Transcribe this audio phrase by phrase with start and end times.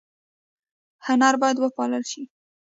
[1.05, 2.21] هنر باید وپال ل شي